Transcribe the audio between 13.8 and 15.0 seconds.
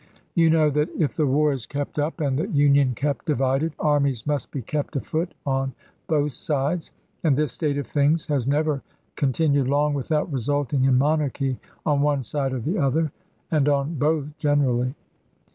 both generally.'